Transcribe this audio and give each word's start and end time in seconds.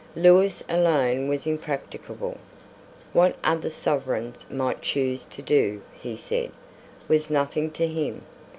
Lewis 0.15 0.63
alone 0.67 1.27
was 1.27 1.45
impracticable. 1.45 2.39
What 3.13 3.35
other 3.43 3.69
sovereigns 3.69 4.47
might 4.49 4.81
choose 4.81 5.25
to 5.25 5.43
do, 5.43 5.83
he 5.93 6.15
said, 6.15 6.49
was 7.07 7.29
nothing 7.29 7.69
to 7.73 7.85
him. 7.85 8.23